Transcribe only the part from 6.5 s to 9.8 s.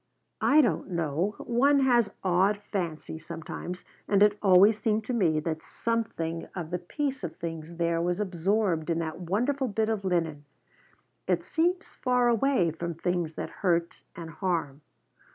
of the peace of things there was absorbed in that wonderful